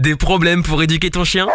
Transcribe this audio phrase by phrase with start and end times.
[0.00, 1.46] Des problèmes pour éduquer ton chien?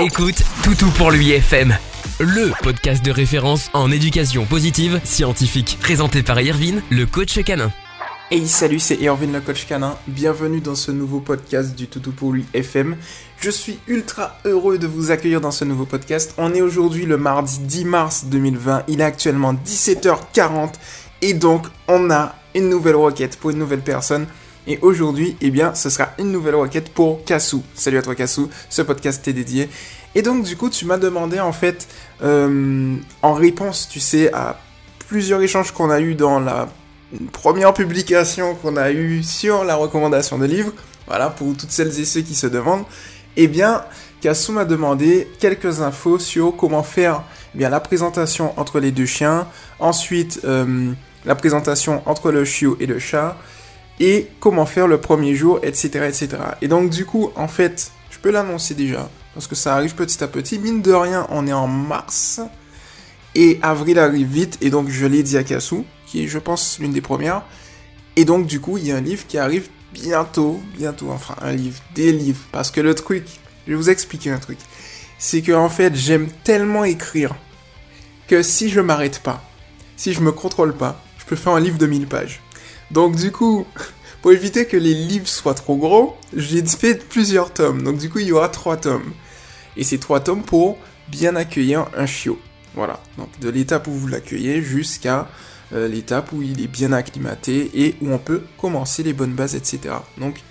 [0.00, 1.76] Écoute Toutou pour lui FM,
[2.20, 7.70] le podcast de référence en éducation positive scientifique, présenté par Irvine, le coach canin.
[8.30, 9.98] Hey salut, c'est Irvine le coach canin.
[10.06, 12.96] Bienvenue dans ce nouveau podcast du Toutou pour lui FM.
[13.38, 16.32] Je suis ultra heureux de vous accueillir dans ce nouveau podcast.
[16.38, 18.84] On est aujourd'hui le mardi 10 mars 2020.
[18.88, 20.76] Il est actuellement 17h40
[21.20, 24.26] et donc on a une nouvelle requête pour une nouvelle personne.
[24.66, 27.64] Et aujourd'hui, eh bien, ce sera une nouvelle requête pour Kassou.
[27.74, 29.68] Salut à toi Kassou, ce podcast est dédié.
[30.14, 31.88] Et donc, du coup, tu m'as demandé, en fait,
[32.22, 34.60] euh, en réponse, tu sais, à
[35.08, 36.68] plusieurs échanges qu'on a eu dans la
[37.32, 40.72] première publication qu'on a eue sur la recommandation de livres,
[41.06, 42.84] voilà, pour toutes celles et ceux qui se demandent,
[43.36, 43.82] eh bien,
[44.20, 47.24] Kassou m'a demandé quelques infos sur comment faire
[47.54, 49.48] eh bien, la présentation entre les deux chiens,
[49.80, 50.92] ensuite euh,
[51.24, 53.36] la présentation entre le chiot et le chat,
[54.02, 56.28] et comment faire le premier jour, etc., etc.
[56.60, 60.22] Et donc du coup, en fait, je peux l'annoncer déjà, parce que ça arrive petit
[60.24, 60.58] à petit.
[60.58, 62.40] Mine de rien, on est en mars,
[63.36, 66.80] et avril arrive vite, et donc je l'ai dit à Kassou, qui est, je pense,
[66.80, 67.44] l'une des premières.
[68.16, 71.52] Et donc du coup, il y a un livre qui arrive bientôt, bientôt, enfin un
[71.52, 73.24] livre, des livres, parce que le truc,
[73.68, 74.58] je vais vous expliquer un truc,
[75.16, 77.36] c'est que en fait, j'aime tellement écrire
[78.26, 79.44] que si je m'arrête pas,
[79.96, 82.40] si je me contrôle pas, je peux faire un livre de 1000 pages.
[82.92, 83.66] Donc du coup,
[84.20, 87.82] pour éviter que les livres soient trop gros, j'ai fait plusieurs tomes.
[87.82, 89.12] Donc du coup, il y aura trois tomes.
[89.76, 92.38] Et ces trois tomes pour bien accueillir un chiot.
[92.74, 93.00] Voilà.
[93.18, 95.28] Donc de l'étape où vous l'accueillez jusqu'à
[95.72, 99.54] euh, l'étape où il est bien acclimaté et où on peut commencer les bonnes bases,
[99.54, 99.94] etc.
[100.18, 100.42] Donc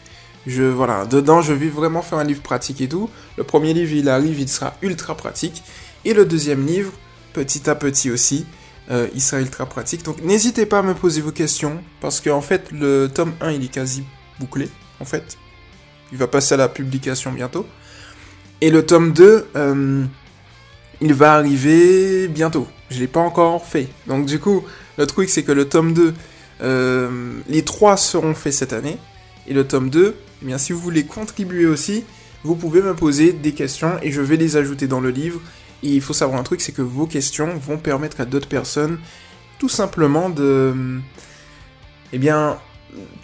[0.47, 3.09] je voilà, dedans je vais vraiment faire un livre pratique et tout.
[3.37, 5.63] Le premier livre il arrive, il sera ultra pratique.
[6.05, 6.91] Et le deuxième livre,
[7.33, 8.47] petit à petit aussi,
[8.89, 10.03] euh, il sera ultra pratique.
[10.03, 13.51] Donc n'hésitez pas à me poser vos questions, parce qu'en en fait, le tome 1,
[13.51, 14.03] il est quasi
[14.39, 15.37] bouclé, en fait.
[16.11, 17.65] Il va passer à la publication bientôt.
[18.59, 20.05] Et le tome 2, euh,
[20.99, 22.67] il va arriver bientôt.
[22.89, 23.87] Je l'ai pas encore fait.
[24.07, 24.63] Donc du coup,
[24.97, 26.13] le truc, c'est que le tome 2,
[26.61, 28.97] euh, les trois seront faits cette année.
[29.47, 32.03] Et le tome 2, eh bien, si vous voulez contribuer aussi,
[32.43, 35.39] vous pouvez me poser des questions et je vais les ajouter dans le livre
[35.83, 38.99] et il faut savoir un truc, c'est que vos questions vont permettre à d'autres personnes
[39.61, 40.99] tout simplement de...
[42.13, 42.57] Eh bien,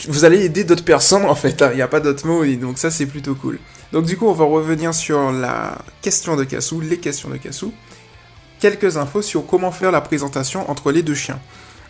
[0.07, 1.69] vous allez aider d'autres personnes en fait, hein.
[1.71, 3.59] il n'y a pas d'autres mots, et donc ça c'est plutôt cool.
[3.91, 7.73] Donc du coup, on va revenir sur la question de Kassou, les questions de Kassou.
[8.59, 11.39] Quelques infos sur comment faire la présentation entre les deux chiens.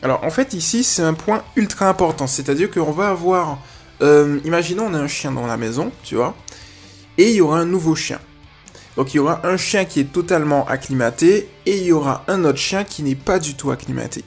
[0.01, 3.59] Alors en fait ici c'est un point ultra important, c'est-à-dire qu'on va avoir,
[4.01, 6.35] euh, imaginons on a un chien dans la maison, tu vois,
[7.17, 8.19] et il y aura un nouveau chien.
[8.97, 12.43] Donc il y aura un chien qui est totalement acclimaté et il y aura un
[12.43, 14.23] autre chien qui n'est pas du tout acclimaté.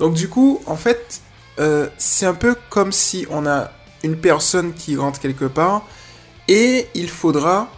[0.00, 1.22] Donc du coup, en fait,
[1.60, 3.70] euh, c'est un peu comme si on a
[4.02, 5.86] une personne qui rentre quelque part
[6.48, 7.68] et il faudra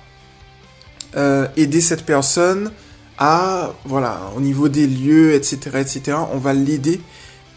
[1.16, 2.72] euh, aider cette personne
[3.18, 7.02] à, voilà, au niveau des lieux, etc., etc., on va l'aider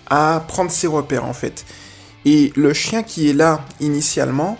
[0.07, 1.65] à prendre ses repères en fait.
[2.25, 4.57] Et le chien qui est là initialement,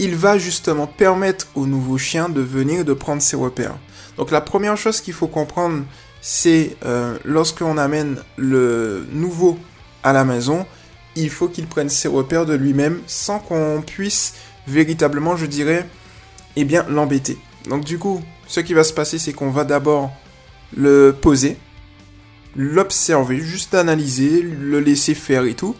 [0.00, 3.76] il va justement permettre au nouveau chien de venir de prendre ses repères.
[4.16, 5.84] Donc la première chose qu'il faut comprendre,
[6.22, 9.58] c'est euh, lorsqu'on amène le nouveau
[10.02, 10.64] à la maison,
[11.16, 15.86] il faut qu'il prenne ses repères de lui-même sans qu'on puisse véritablement, je dirais,
[16.56, 17.36] eh bien, l'embêter.
[17.68, 20.10] Donc du coup, ce qui va se passer, c'est qu'on va d'abord
[20.74, 21.58] le poser,
[22.56, 25.76] l'observer, juste analyser, le laisser faire et tout.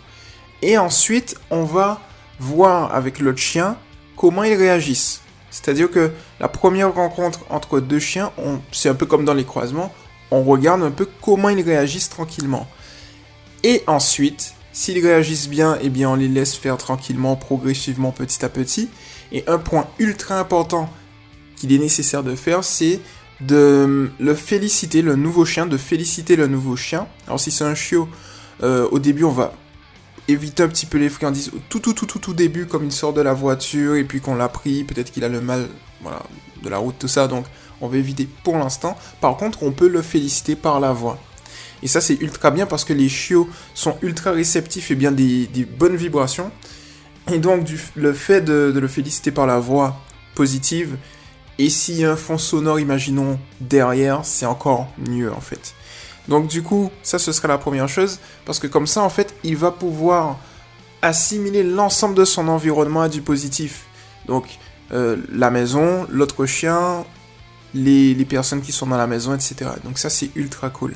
[0.60, 2.02] Et ensuite, on va
[2.38, 3.78] voir avec l'autre chien
[4.20, 5.22] comment ils réagissent.
[5.50, 8.32] C'est-à-dire que la première rencontre entre deux chiens,
[8.70, 9.94] c'est un peu comme dans les croisements,
[10.30, 12.68] on regarde un peu comment ils réagissent tranquillement.
[13.64, 18.50] Et ensuite, s'ils réagissent bien, eh bien on les laisse faire tranquillement, progressivement, petit à
[18.50, 18.90] petit.
[19.32, 20.90] Et un point ultra important
[21.56, 23.00] qu'il est nécessaire de faire, c'est
[23.40, 27.06] de le féliciter, le nouveau chien, de féliciter le nouveau chien.
[27.26, 28.06] Alors si c'est un chiot,
[28.62, 29.54] euh, au début on va
[30.28, 33.12] éviter un petit peu les friandises tout, tout, tout, tout, tout début, comme il sort
[33.12, 35.68] de la voiture et puis qu'on l'a pris, peut-être qu'il a le mal
[36.02, 36.22] voilà,
[36.62, 37.46] de la route, tout ça, donc
[37.80, 38.96] on va éviter pour l'instant.
[39.20, 41.18] Par contre, on peut le féliciter par la voix.
[41.82, 45.48] Et ça, c'est ultra bien parce que les chiots sont ultra réceptifs et bien des,
[45.78, 46.50] bonnes vibrations.
[47.32, 47.66] Et donc,
[47.96, 50.00] le fait de, de, le féliciter par la voix
[50.34, 50.96] positive,
[51.58, 55.74] et s'il y a un fond sonore, imaginons, derrière, c'est encore mieux en fait.
[56.30, 59.34] Donc du coup, ça ce sera la première chose, parce que comme ça, en fait,
[59.42, 60.38] il va pouvoir
[61.02, 63.86] assimiler l'ensemble de son environnement à du positif.
[64.26, 64.44] Donc
[64.92, 67.04] euh, la maison, l'autre chien,
[67.74, 69.72] les, personnes qui sont dans la maison, etc.
[69.84, 70.94] Donc ça c'est ultra cool.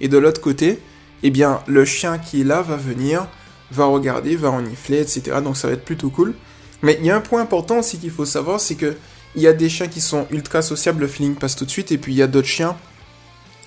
[0.00, 0.80] Et de l'autre côté,
[1.22, 3.28] eh bien le chien qui est là va venir,
[3.70, 5.36] va regarder, va renifler, etc.
[5.42, 6.34] Donc ça va être plutôt cool.
[6.82, 8.96] Mais il y a un point important aussi qu'il faut savoir, c'est que
[9.36, 11.92] il y a des chiens qui sont ultra sociables, le feeling passe tout de suite,
[11.92, 12.76] et puis il y a d'autres chiens,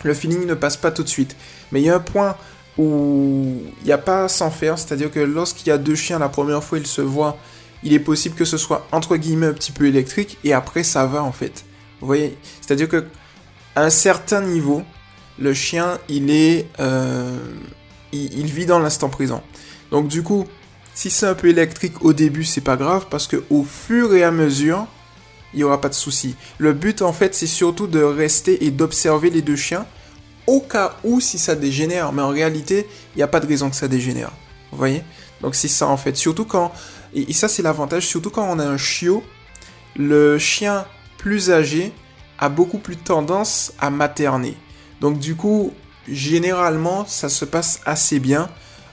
[0.03, 1.35] le feeling ne passe pas tout de suite.
[1.71, 2.35] Mais il y a un point
[2.77, 6.29] où il n'y a pas sans faire, c'est-à-dire que lorsqu'il y a deux chiens, la
[6.29, 7.37] première fois ils se voient,
[7.83, 11.05] il est possible que ce soit entre guillemets un petit peu électrique, et après ça
[11.05, 11.65] va en fait.
[11.99, 12.37] Vous voyez?
[12.61, 13.05] C'est-à-dire que
[13.75, 14.83] à un certain niveau,
[15.39, 16.67] le chien, il est...
[16.79, 17.37] Euh,
[18.11, 19.43] il, vit dans l'instant présent.
[19.91, 20.47] Donc du coup,
[20.95, 24.23] si c'est un peu électrique au début, c'est pas grave, parce que au fur et
[24.23, 24.87] à mesure,
[25.57, 26.35] il n'y aura pas de souci.
[26.59, 29.87] Le but, en fait, c'est surtout de rester et d'observer les deux chiens,
[30.45, 32.13] au cas où si ça dégénère.
[32.13, 34.31] Mais en réalité, il n'y a pas de raison que ça dégénère.
[34.71, 35.01] Vous voyez?
[35.41, 36.15] Donc c'est ça, en fait.
[36.15, 36.71] Surtout quand...
[37.15, 39.23] Et, ça, c'est l'avantage, surtout quand on a un chiot,
[39.95, 40.85] le chien
[41.17, 41.91] plus âgé
[42.37, 44.55] a beaucoup plus tendance à materner.
[45.01, 45.73] Donc du coup,
[46.07, 48.47] généralement, ça se passe assez bien.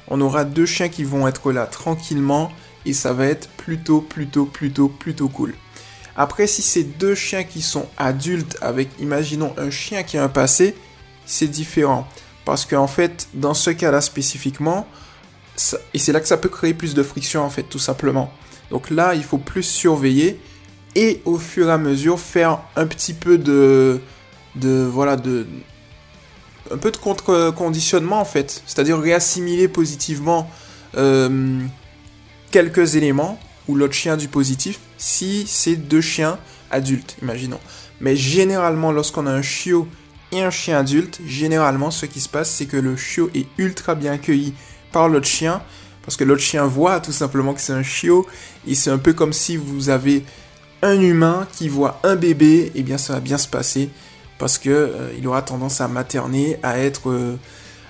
[0.09, 2.51] On aura deux chiens qui vont être là tranquillement
[2.87, 5.55] et ça va être plutôt, plutôt, plutôt, plutôt cool.
[6.17, 10.29] Après, si c'est deux chiens qui sont adultes avec, imaginons, un chien qui a un
[10.29, 10.77] passé,
[11.27, 12.07] c'est différent.
[12.45, 14.87] Parce qu'en fait, dans ce cas-là spécifiquement,
[15.93, 18.33] et c'est là que ça peut créer plus de friction, en fait, tout simplement.
[18.71, 20.41] Donc là, il faut plus surveiller
[20.95, 24.01] et au fur et à mesure faire un petit peu de,
[24.57, 25.47] de voilà, de,
[26.71, 30.51] un peu de contre-conditionnement en fait, c'est-à-dire réassimiler positivement
[30.97, 31.61] euh,
[32.51, 33.39] quelques éléments
[33.69, 36.39] ou l'autre chien du positif si c'est deux chiens
[36.71, 37.61] adultes, imaginons.
[38.01, 39.87] Mais généralement, lorsqu'on a un chiot
[40.33, 43.95] et un chien adulte, généralement, ce qui se passe, c'est que le chiot est ultra
[43.95, 44.55] bien accueilli
[44.93, 45.63] par l'autre chien,
[46.03, 48.27] parce que l'autre chien voit tout simplement que c'est un chiot,
[48.67, 50.25] et c'est un peu comme si vous avez
[50.81, 53.91] un humain qui voit un bébé, et eh bien ça va bien se passer
[54.39, 57.37] parce que euh, il aura tendance à materner, à être euh,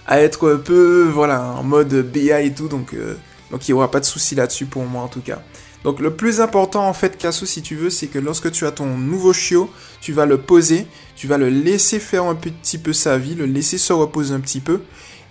[0.07, 3.17] à être un peu voilà en mode BA et tout, donc euh,
[3.51, 5.43] donc il n'y aura pas de souci là-dessus pour moi en tout cas.
[5.85, 8.73] Donc le plus important en fait, Casso, si tu veux, c'est que lorsque tu as
[8.73, 9.71] ton nouveau chiot,
[10.01, 13.45] tu vas le poser, tu vas le laisser faire un petit peu sa vie, le
[13.45, 14.81] laisser se reposer un petit peu,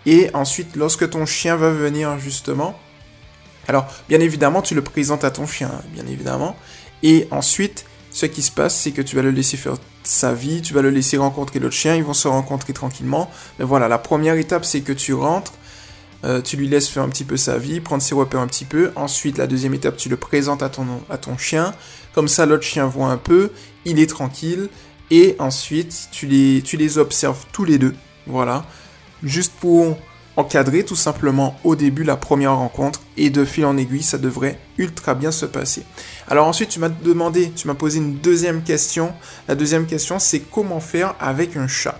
[0.05, 2.79] et ensuite lorsque ton chien va venir justement,
[3.67, 6.55] alors bien évidemment tu le présentes à ton chien, bien évidemment,
[7.01, 9.73] et ensuite ce qui se passe, c'est que tu vas le laisser faire
[10.03, 13.31] sa vie, tu vas le laisser rencontrer l'autre chien, ils vont se rencontrer tranquillement.
[13.57, 15.53] Mais voilà, la première étape, c'est que tu rentres,
[16.23, 18.65] euh, tu lui laisses faire un petit peu sa vie, prendre ses repères un petit
[18.65, 18.91] peu.
[18.95, 21.73] Ensuite, la deuxième étape, tu le présentes à ton, chien.
[22.13, 23.51] Comme ça, l'autre chien voit un peu,
[23.85, 24.69] il est tranquille.
[25.11, 27.93] Et ensuite, tu les, tu les observes tous les deux.
[28.25, 28.65] Voilà.
[29.21, 29.97] Juste pour
[30.35, 34.57] encadrer tout simplement au début la première rencontre et de fil en aiguille ça devrait
[34.79, 35.83] ultra bien se passer.
[36.27, 39.13] Alors ensuite tu m'as demandé, tu m'as posé une deuxième question.
[39.47, 41.99] La deuxième question c'est comment faire avec un chat?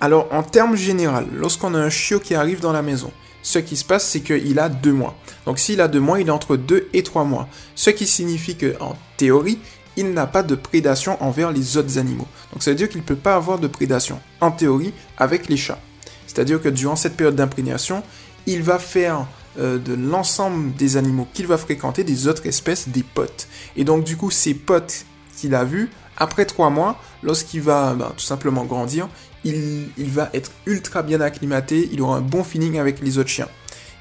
[0.00, 3.12] Alors en termes général, lorsqu'on a un chiot qui arrive dans la maison,
[3.42, 5.16] ce qui se passe c'est qu'il a deux mois.
[5.46, 7.48] Donc s'il a deux mois, il est entre deux et trois mois.
[7.74, 9.58] Ce qui signifie que en théorie,
[9.96, 12.28] il n'a pas de prédation envers les autres animaux.
[12.52, 15.56] Donc ça veut dire qu'il ne peut pas avoir de prédation, en théorie, avec les
[15.56, 15.80] chats.
[16.26, 18.02] C'est-à-dire que durant cette période d'imprégnation,
[18.46, 19.26] il va faire
[19.58, 23.48] euh, de l'ensemble des animaux qu'il va fréquenter des autres espèces des potes.
[23.76, 25.04] Et donc du coup, ces potes
[25.36, 29.08] qu'il a vus, après trois mois, lorsqu'il va ben, tout simplement grandir,
[29.44, 33.48] il, va être ultra bien acclimaté, il aura un bon feeling avec les autres chiens,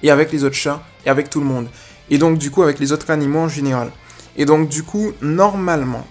[0.04, 1.68] et avec les autres chats, et avec tout le monde.
[2.10, 3.92] Et donc du coup, avec les autres animaux en général.
[4.36, 6.06] Et donc du coup, normalement,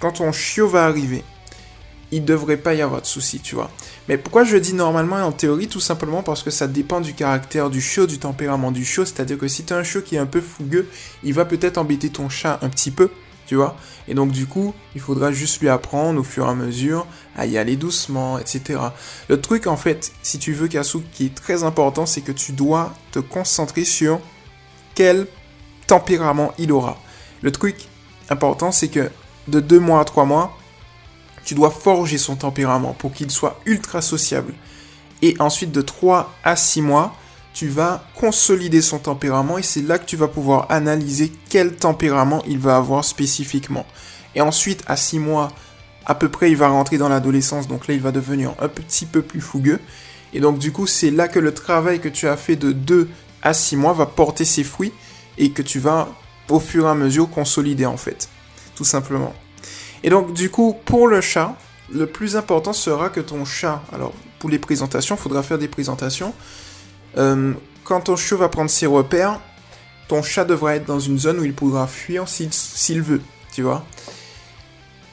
[0.00, 1.24] quand ton chiot va arriver,
[2.10, 3.70] il devrait pas y avoir de soucis, tu vois.
[4.08, 5.68] Mais pourquoi je dis normalement et en théorie?
[5.68, 9.04] Tout simplement parce que ça dépend du caractère du chiot, du tempérament du chiot.
[9.04, 10.88] C'est-à-dire que si tu as un chiot qui est un peu fougueux,
[11.22, 13.10] il va peut-être embêter ton chat un petit peu,
[13.48, 13.76] tu vois.
[14.06, 17.46] Et donc du coup, il faudra juste lui apprendre au fur et à mesure à
[17.46, 18.78] y aller doucement, etc.
[19.28, 22.52] Le truc en fait, si tu veux Kasu, qui est très important, c'est que tu
[22.52, 24.20] dois te concentrer sur
[24.94, 25.26] quel
[25.86, 26.98] tempérament il aura.
[27.40, 27.88] Le truc
[28.28, 29.10] important, c'est que
[29.48, 30.56] de 2 mois à 3 mois,
[31.44, 34.52] tu dois forger son tempérament pour qu'il soit ultra sociable.
[35.22, 37.16] Et ensuite, de 3 à 6 mois,
[37.58, 42.40] tu vas consolider son tempérament et c'est là que tu vas pouvoir analyser quel tempérament
[42.46, 43.84] il va avoir spécifiquement.
[44.36, 45.48] Et ensuite, à 6 mois,
[46.06, 49.06] à peu près, il va rentrer dans l'adolescence, donc là, il va devenir un petit
[49.06, 49.80] peu plus fougueux.
[50.32, 53.08] Et donc, du coup, c'est là que le travail que tu as fait de 2
[53.42, 54.92] à 6 mois va porter ses fruits
[55.36, 56.06] et que tu vas,
[56.50, 58.28] au fur et à mesure, consolider en fait.
[58.76, 59.34] Tout simplement.
[60.04, 61.56] Et donc, du coup, pour le chat,
[61.92, 65.66] le plus important sera que ton chat, alors pour les présentations, il faudra faire des
[65.66, 66.32] présentations.
[67.18, 67.52] Euh,
[67.84, 69.40] quand ton chiot va prendre ses repères,
[70.08, 73.20] ton chat devra être dans une zone où il pourra fuir s'il veut,
[73.52, 73.84] tu vois.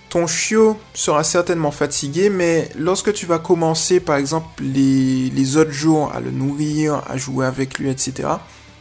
[0.09, 5.71] Ton chiot sera certainement fatigué, mais lorsque tu vas commencer, par exemple, les, les autres
[5.71, 8.29] jours à le nourrir, à jouer avec lui, etc.,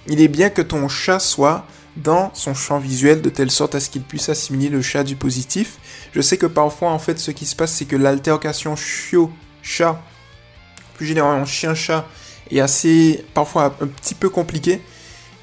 [0.07, 1.66] il est bien que ton chat soit
[1.97, 5.16] dans son champ visuel de telle sorte à ce qu'il puisse assimiler le chat du
[5.16, 5.78] positif.
[6.14, 10.00] Je sais que parfois, en fait, ce qui se passe, c'est que l'altercation chiot-chat,
[10.95, 12.07] plus généralement chien-chat,
[12.51, 14.81] est assez, parfois un petit peu compliquée.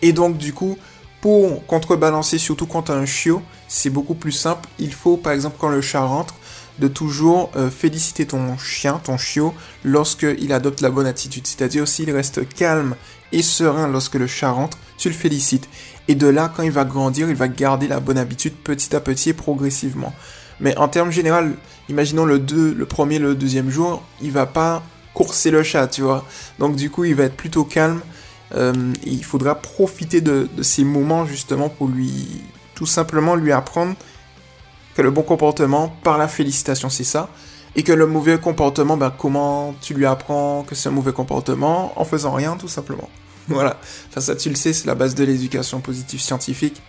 [0.02, 0.78] Et donc, du coup,
[1.22, 4.68] pour contrebalancer, surtout quand as un chiot, c'est beaucoup plus simple.
[4.80, 6.36] Il faut, par exemple, quand le chat rentre,
[6.80, 9.54] de toujours euh, féliciter ton chien, ton chiot,
[9.84, 11.46] lorsqu'il adopte la bonne attitude.
[11.46, 12.96] C'est-à-dire s'il reste calme
[13.32, 15.70] et serein lorsque le chat rentre, tu le félicites.
[16.08, 19.00] Et de là, quand il va grandir, il va garder la bonne habitude petit à
[19.00, 20.14] petit et progressivement.
[20.60, 21.54] Mais en termes général,
[21.90, 26.02] imaginons le 2, le premier, le deuxième jour, il va pas courser le chat, tu
[26.02, 26.26] vois.
[26.60, 28.02] Donc du coup, il va être plutôt calme.
[28.54, 32.42] Euh, il faudra profiter de, ces moments justement pour lui,
[32.76, 33.96] tout simplement lui apprendre
[34.96, 37.30] que le bon comportement, par la félicitation, c'est ça.
[37.78, 41.94] Et que le mauvais comportement, ben, comment tu lui apprends que c'est un mauvais comportement?
[41.96, 43.10] En faisant rien, tout simplement.
[43.48, 43.78] Voilà.
[44.10, 46.82] Enfin, ça, tu le sais, c'est la base de l'éducation positive scientifique.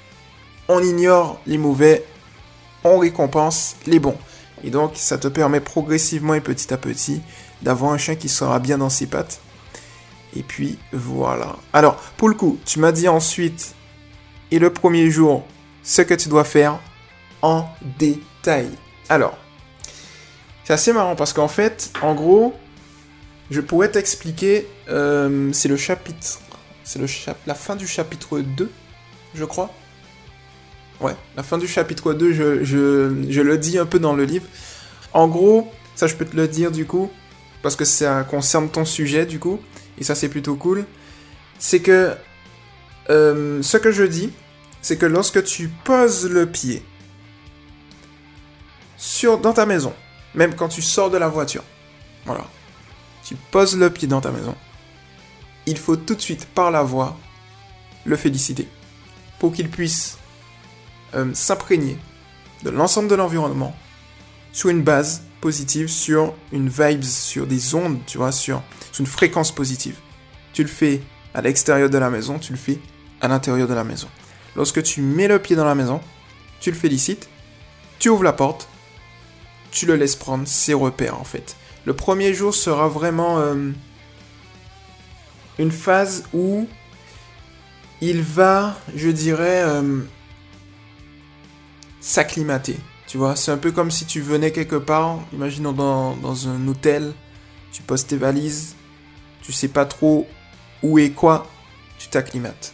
[0.69, 2.05] On ignore les mauvais,
[2.85, 4.17] on récompense les bons.
[4.65, 7.23] Et donc, ça te permet progressivement et petit à petit
[7.63, 9.41] d'avoir un chien qui sera bien dans ses pattes.
[10.35, 11.57] Et puis, voilà.
[11.73, 13.75] Alors, pour le coup, tu m'as dit ensuite,
[14.51, 15.45] et le premier jour,
[15.83, 16.79] ce que tu dois faire
[17.43, 17.67] en
[17.99, 18.71] détail.
[19.09, 19.37] Alors,
[20.65, 22.55] c'est assez marrant parce qu'en fait, en gros,
[23.51, 26.41] je pourrais t'expliquer, euh, c'est le chapitre,
[26.85, 27.07] c'est le
[27.47, 28.71] la fin du chapitre 2,
[29.35, 29.71] je crois.
[31.01, 34.47] Ouais, la fin du chapitre 2, je, je, le dis un peu dans le livre.
[35.13, 37.11] En gros, ça je peux te le dire du coup,
[37.63, 39.61] parce que ça concerne ton sujet du coup,
[39.99, 40.85] et ça c'est plutôt cool.
[41.59, 42.15] C'est que
[43.11, 44.33] euh, ce que je dis,
[44.81, 46.83] c'est que lorsque tu poses le pied
[48.97, 49.95] sur, dans ta maison,
[50.35, 51.65] même quand tu sors de la voiture,
[52.27, 52.47] voilà,
[53.25, 54.57] tu poses le pied dans ta maison,
[55.67, 57.17] il faut tout de suite par la voix
[58.05, 58.67] le féliciter
[59.39, 60.19] pour qu'il puisse
[61.15, 61.97] euh, s'imprégner
[62.65, 63.75] de l'ensemble de l'environnement
[64.53, 69.07] sur une base positive, sur une vibes, sur des ondes, tu vois, sur, sur une
[69.07, 69.97] fréquence positive.
[70.55, 71.03] Tu le fais
[71.35, 72.79] à l'extérieur de la maison, tu le fais
[73.21, 74.09] à l'intérieur de la maison.
[74.57, 76.01] Lorsque tu mets le pied dans la maison,
[76.61, 77.29] tu le félicites,
[77.99, 78.69] tu ouvres la porte,
[79.73, 81.57] tu le laisses prendre ses repères en fait.
[81.87, 83.73] Le premier jour sera vraiment euh,
[85.59, 86.69] une phase où
[88.01, 90.03] il va, je dirais, euh,
[92.01, 92.77] s'acclimater.
[93.13, 97.13] Tu vois, c'est un peu comme si tu venais quelque part, imaginons dans, un hôtel,
[97.71, 98.75] tu poses tes valises,
[99.43, 100.27] tu sais pas trop
[100.83, 101.47] où et quoi,
[101.99, 102.73] tu t'acclimates.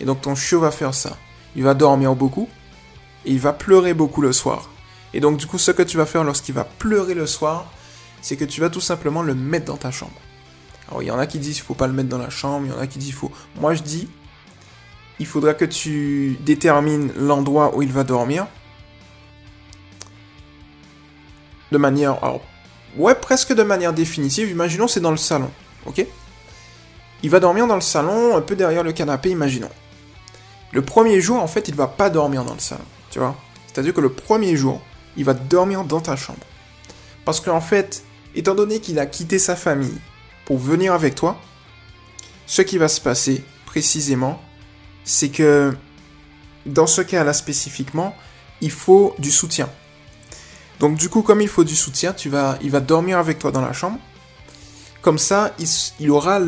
[0.00, 1.16] Et donc ton chiot va faire ça.
[1.54, 2.48] Il va dormir beaucoup
[3.24, 4.70] et il va pleurer beaucoup le soir.
[5.14, 7.70] Et donc du coup, ce que tu vas faire lorsqu'il va pleurer le soir,
[8.22, 10.20] c'est que tu vas tout simplement le mettre dans ta chambre.
[10.88, 12.66] Alors il y en a qui disent qu'il faut pas le mettre dans la chambre,
[12.66, 13.30] il y en a qui disent qu'il faut.
[13.60, 14.08] Moi je dis,
[15.20, 18.48] il faudra que tu détermines l'endroit où il va dormir
[21.72, 22.40] de manière, alors,
[22.96, 24.50] ouais, presque de manière définitive.
[24.50, 25.50] Imaginons c'est dans le salon,
[25.86, 26.04] ok?
[27.22, 29.70] Il va dormir dans le salon, un peu derrière le canapé, imaginons.
[30.72, 33.36] Le premier jour, en fait, il va pas dormir dans le salon, tu vois?
[33.66, 34.80] C'est-à-dire que le premier jour,
[35.16, 36.46] il va dormir dans ta chambre.
[37.24, 38.04] Parce qu'en fait,
[38.34, 39.98] étant donné qu'il a quitté sa famille
[40.44, 41.40] pour venir avec toi,
[42.46, 44.40] ce qui va se passer précisément,
[45.04, 45.76] c'est que
[46.66, 48.14] dans ce cas-là spécifiquement,
[48.60, 49.68] il faut du soutien.
[50.80, 53.50] Donc du coup, comme il faut du soutien, tu vas, il va dormir avec toi
[53.50, 53.98] dans la chambre.
[55.02, 55.54] Comme ça,
[56.00, 56.40] il, aura,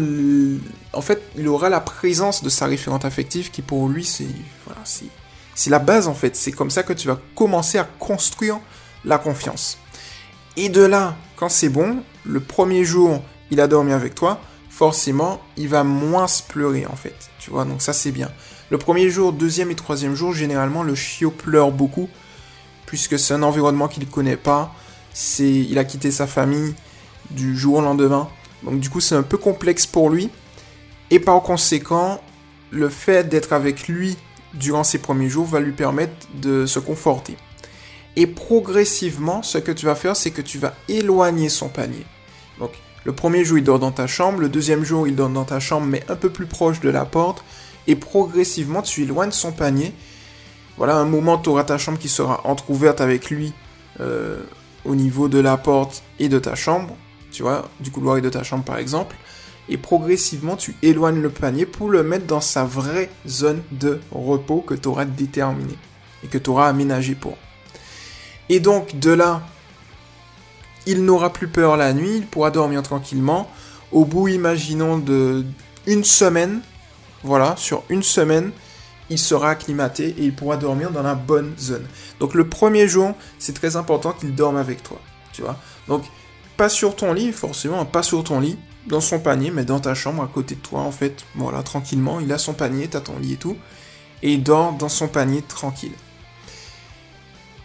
[0.92, 4.26] en fait, il aura la présence de sa référente affective qui pour lui, c'est,
[4.66, 4.80] voilà,
[5.54, 6.34] c'est la base en fait.
[6.34, 8.58] C'est comme ça que tu vas commencer à construire
[9.04, 9.78] la confiance.
[10.56, 15.40] Et de là, quand c'est bon, le premier jour, il a dormi avec toi, forcément,
[15.56, 17.14] il va moins se pleurer en fait.
[17.38, 18.28] Tu vois, donc ça c'est bien.
[18.70, 22.08] Le premier jour, deuxième et troisième jour, généralement, le chiot pleure beaucoup
[22.88, 24.74] puisque c'est un environnement qu'il ne connaît pas.
[25.12, 26.74] C'est, il a quitté sa famille
[27.30, 28.30] du jour au lendemain.
[28.62, 30.30] Donc du coup, c'est un peu complexe pour lui.
[31.10, 32.18] Et par conséquent,
[32.70, 34.16] le fait d'être avec lui
[34.54, 37.36] durant ces premiers jours va lui permettre de se conforter.
[38.16, 42.06] Et progressivement, ce que tu vas faire, c'est que tu vas éloigner son panier.
[42.58, 42.70] Donc,
[43.04, 44.40] le premier jour, il dort dans ta chambre.
[44.40, 47.04] Le deuxième jour, il dort dans ta chambre, mais un peu plus proche de la
[47.04, 47.44] porte.
[47.86, 49.92] Et progressivement, tu éloignes son panier
[50.78, 53.52] voilà, un moment, tu auras ta chambre qui sera entrouverte avec lui
[54.00, 54.40] euh,
[54.84, 56.96] au niveau de la porte et de ta chambre,
[57.32, 59.16] tu vois, du couloir et de ta chambre par exemple.
[59.68, 64.60] Et progressivement, tu éloignes le panier pour le mettre dans sa vraie zone de repos
[64.60, 65.76] que tu auras déterminée
[66.24, 67.36] et que tu auras aménagé pour.
[68.48, 69.42] Et donc, de là,
[70.86, 73.50] il n'aura plus peur la nuit, il pourra dormir tranquillement.
[73.92, 75.44] Au bout, imaginons, de
[75.86, 76.60] une semaine,
[77.22, 78.52] voilà, sur une semaine,
[79.10, 81.86] il sera acclimaté et il pourra dormir dans la bonne zone.
[82.20, 85.00] Donc le premier jour, c'est très important qu'il dorme avec toi,
[85.32, 85.56] tu vois.
[85.86, 86.04] Donc
[86.56, 89.94] pas sur ton lit, forcément, pas sur ton lit, dans son panier, mais dans ta
[89.94, 93.18] chambre à côté de toi, en fait, voilà, tranquillement, il a son panier, t'as ton
[93.18, 93.56] lit et tout,
[94.22, 95.92] et il dort dans son panier tranquille.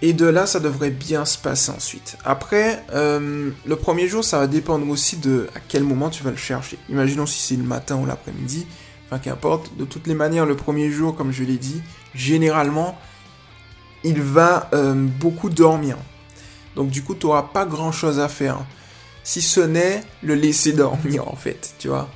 [0.01, 2.17] Et de là, ça devrait bien se passer ensuite.
[2.25, 6.31] Après, euh, le premier jour, ça va dépendre aussi de à quel moment tu vas
[6.31, 6.77] le chercher.
[6.89, 8.67] Imaginons si c'est le matin ou l'après-midi,
[9.19, 9.75] qu'importe.
[9.77, 11.81] De toutes les manières, le premier jour, comme je l'ai dit,
[12.13, 12.97] généralement,
[14.03, 15.97] il va euh, beaucoup dormir.
[16.75, 18.59] Donc du coup, tu n'auras pas grand-chose à faire.
[19.23, 22.09] Si ce n'est le laisser dormir, en fait, tu vois.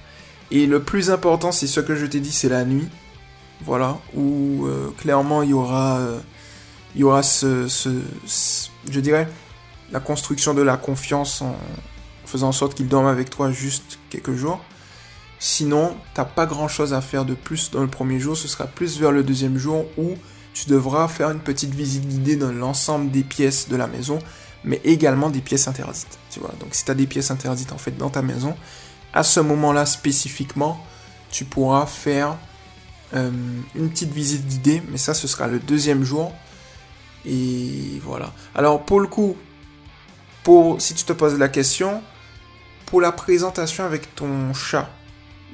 [0.51, 2.88] Et le plus important, c'est ce que je t'ai dit, c'est la nuit.
[3.66, 6.00] Voilà, où euh, clairement, il y aura
[6.98, 7.68] il y aura ce,
[8.89, 9.27] je dirais,
[9.92, 11.56] la construction de la confiance en
[12.25, 14.60] faisant en sorte qu'il dorme avec toi juste quelques jours.
[15.39, 18.65] Sinon, t'as pas grand chose à faire de plus dans le premier jour, ce sera
[18.65, 20.15] plus vers le deuxième jour où
[20.53, 24.17] tu devras faire une petite visite guidée dans l'ensemble des pièces de la maison,
[24.63, 26.17] mais également des pièces interdites.
[26.32, 28.56] Tu vois, donc si tu as des pièces interdites en fait dans ta maison,
[29.13, 30.84] à ce moment-là spécifiquement,
[31.29, 32.36] tu pourras faire
[33.13, 33.29] euh,
[33.75, 36.34] une petite visite guidée, mais ça ce sera le deuxième jour
[37.25, 38.34] et voilà.
[38.56, 39.38] Alors pour le coup,
[40.79, 42.01] si tu te poses la question,
[42.86, 44.89] pour la présentation avec ton chat,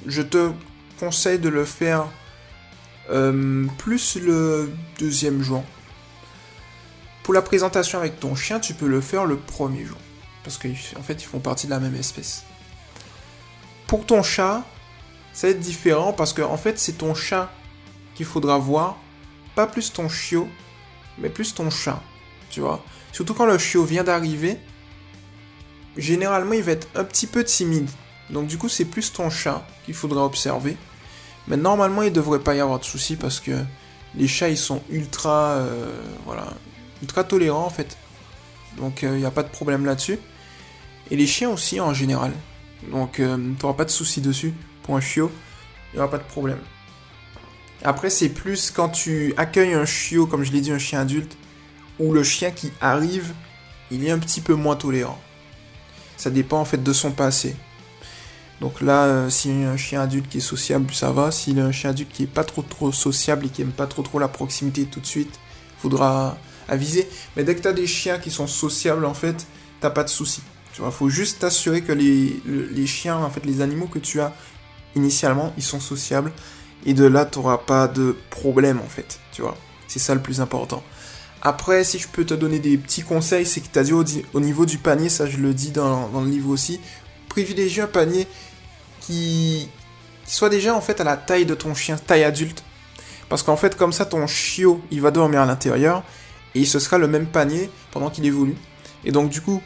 [0.06, 0.52] je te
[1.00, 2.08] conseille de le faire
[3.10, 5.64] euh, plus le deuxième jour.
[7.24, 9.98] Pour la présentation avec ton chien, tu peux le faire le premier jour.
[10.44, 12.44] Parce qu'en fait, ils font partie de la même espèce.
[13.88, 14.64] Pour ton chat,
[15.32, 17.52] ça va être différent parce que en fait, c'est ton chat
[18.16, 18.98] qu'il faudra voir,
[19.56, 20.48] pas plus ton chiot
[21.18, 22.02] mais plus ton chat,
[22.50, 22.84] tu vois.
[23.12, 24.58] Surtout quand le chiot vient d'arriver,
[25.98, 27.90] généralement il va être un petit peu timide.
[28.30, 30.78] Donc du coup c'est plus ton chat qu'il faudra observer.
[31.48, 33.52] Mais normalement il devrait pas y avoir de soucis parce que
[34.16, 35.92] les chats ils sont ultra, euh,
[36.26, 36.48] voilà,
[37.02, 37.98] ultra tolérants en fait.
[38.78, 40.20] Donc il euh, n'y a pas de problème là-dessus.
[41.12, 42.32] Et les chiens aussi en général.
[42.92, 44.54] Donc euh, tu n'auras pas de soucis dessus.
[44.84, 45.32] Pour un chiot,
[45.92, 46.60] il n'y aura pas de problème.
[47.86, 51.38] Après, c'est plus quand tu accueilles un chiot, comme je l'ai dit, un chien adulte,
[52.00, 53.34] ou le chien qui arrive,
[53.92, 55.20] il est un petit peu moins tolérant.
[56.16, 57.56] Ça dépend en fait de son passé.
[58.62, 61.32] Donc là, euh, a un chien adulte qui est sociable, ça va.
[61.32, 63.88] S'il a un chien adulte qui est pas trop trop sociable et qui aime pas
[63.88, 65.40] trop trop la proximité tout de suite,
[65.78, 66.38] faudra
[66.68, 67.08] aviser.
[67.36, 69.48] Mais dès que tu as des chiens qui sont sociables, en fait,
[69.82, 70.42] t'as pas de souci.
[70.74, 74.22] Tu vois, faut juste t'assurer que les, les chiens, en fait, les animaux que tu
[74.22, 74.34] as
[74.96, 76.32] initialement, ils sont sociables
[76.86, 79.58] et de là, tu n'auras pas de problème en fait, tu vois.
[79.88, 80.84] C'est ça le plus important.
[81.42, 84.66] Après, si je peux te donner des petits conseils, c'est que tu dit au, niveau
[84.66, 86.80] du panier, ça je le dis dans, le livre aussi,
[87.34, 88.28] privilégie un panier
[89.02, 89.68] qui,
[90.26, 92.64] soit déjà en fait à la taille de ton chien, taille adulte.
[93.28, 96.04] Parce qu'en fait, comme ça, ton chiot, il va dormir à l'intérieur
[96.54, 98.56] et ce sera le même panier pendant qu'il évolue.
[99.04, 99.64] Et donc, du coup,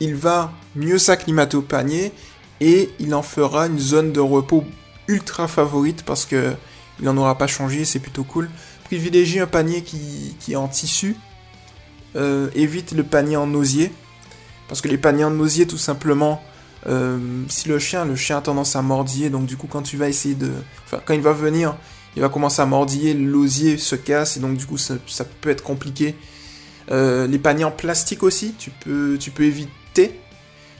[0.00, 2.12] il va mieux s'acclimater au panier
[2.60, 4.64] et il en fera une zone de repos
[5.06, 6.54] ultra favorite parce que
[6.98, 8.50] il n'en aura pas changé, c'est plutôt cool.
[8.84, 11.16] Privilégie un panier qui, est en tissu.
[12.16, 13.92] Euh, évite le panier en osier.
[14.66, 16.42] Parce que les paniers en osier, tout simplement,
[16.88, 17.18] euh,
[17.48, 20.08] si le chien, le chien a tendance à mordiller, donc du coup, quand tu vas
[20.08, 20.50] essayer de.
[20.84, 21.76] Enfin, quand il va venir,
[22.14, 24.96] il va commencer à mordiller, l'osier se casse, et donc du coup, ça,
[25.40, 26.14] peut être compliqué.
[26.90, 30.20] Euh, les paniers en plastique aussi, tu peux, tu peux éviter.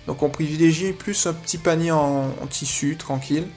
[0.06, 3.48] Donc on privilégie plus un petit panier en tissu, tranquille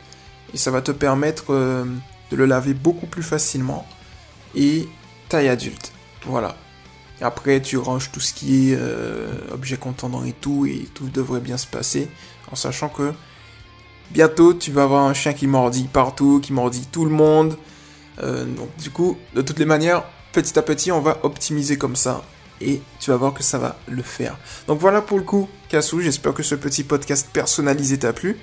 [0.54, 1.86] et ça va te permettre euh,
[2.32, 3.86] de le laver beaucoup plus facilement
[4.56, 4.88] et
[5.30, 5.92] taille adulte.
[6.26, 6.56] Voilà.
[7.22, 11.42] Après, tu ranges tout ce qui est euh, objet contendant et tout, et tout devrait
[11.42, 12.10] bien se passer,
[12.52, 13.14] en sachant que
[14.12, 17.58] bientôt tu vas avoir un chien qui mordit partout, qui mordit tout le monde.
[18.22, 21.96] Euh, donc, du coup, de toutes les manières, petit à petit, on va optimiser comme
[21.96, 22.24] ça,
[22.62, 24.38] et tu vas voir que ça va le faire.
[24.68, 28.38] Donc voilà pour le coup, Kassou, j'espère que ce petit podcast personnalisé t'a plu.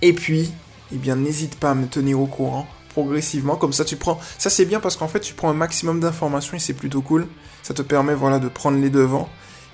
[0.00, 0.52] Et puis,
[0.92, 3.56] eh bien n'hésite pas à me tenir au courant progressivement.
[3.56, 4.20] Comme ça, tu prends.
[4.38, 7.26] Ça, c'est bien parce qu'en fait, tu prends un maximum d'informations et c'est plutôt cool.
[7.62, 9.28] Ça te permet, voilà, de prendre les devants.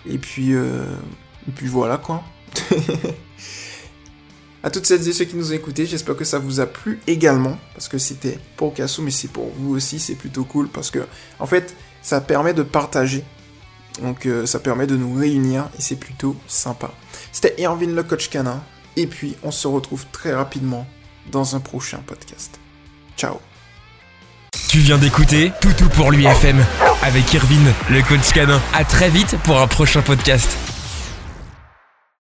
[0.07, 0.85] Et puis, euh...
[1.48, 2.22] et puis voilà quoi.
[4.68, 7.00] à toutes celles et ceux qui nous ont écoutés, j'espère que ça vous a plu
[7.07, 7.57] également.
[7.72, 9.98] Parce que c'était pour Kassou, mais c'est pour vous aussi.
[9.98, 11.07] C'est plutôt cool parce que,
[11.38, 13.24] en fait, ça permet de partager.
[14.02, 16.92] Donc, euh, ça permet de nous réunir et c'est plutôt sympa.
[17.33, 18.62] C'était Erwin le coach canin.
[18.96, 20.87] Et puis, on se retrouve très rapidement
[21.33, 22.61] dans un prochain podcast.
[23.16, 23.40] Ciao.
[24.68, 26.62] Tu viens d'écouter Toutou pour l'UFM
[27.02, 28.61] avec Irvine, le coach canin.
[28.74, 30.77] À très vite pour un prochain podcast.